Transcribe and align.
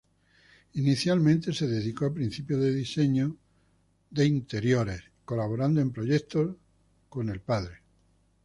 Inicialmente 0.73 1.53
se 1.53 1.67
dedicó 1.67 2.07
a 2.07 2.13
principios 2.15 2.59
de 2.59 2.73
diseño 2.73 3.37
de 4.09 4.25
interiores, 4.25 5.03
colaborando 5.25 5.79
en 5.79 5.91
proyectos 5.91 6.55
de 7.13 7.39
padre. 7.39 7.75